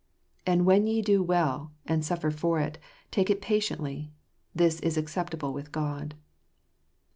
[0.47, 4.11] "If when ye do well, and suffer for it, ye take it patiently,
[4.55, 6.15] this is acceptable with God."